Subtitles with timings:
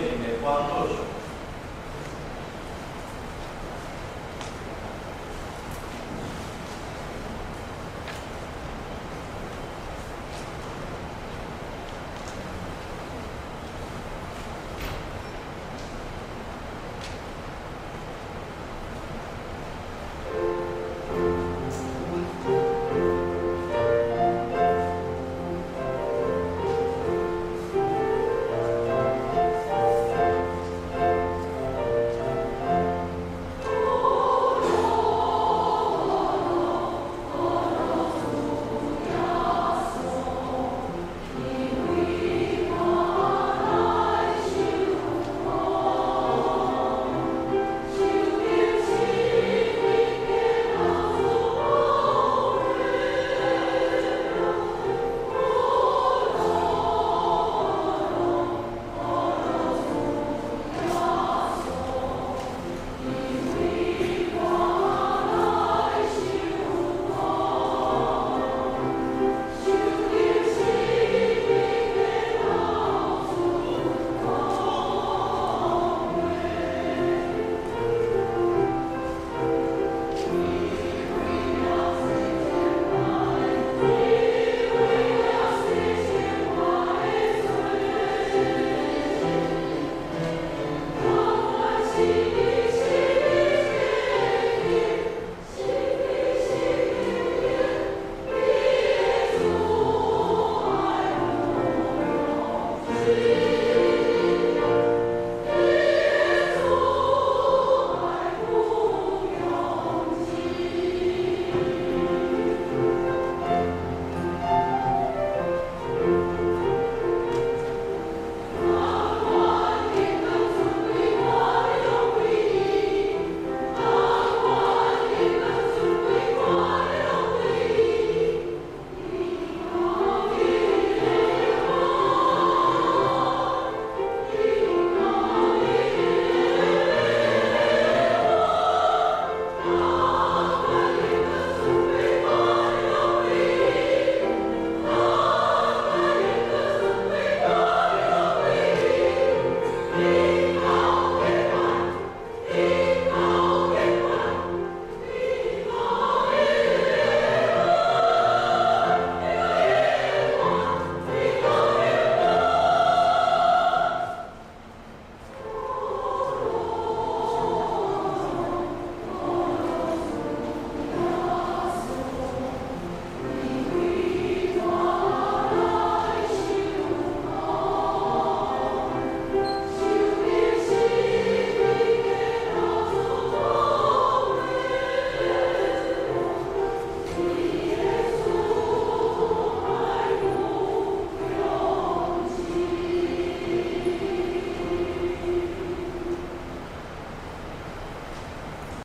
[0.00, 1.17] 面临关注。